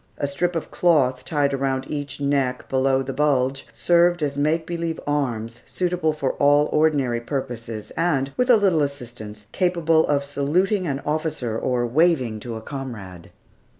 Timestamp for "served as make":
3.71-4.65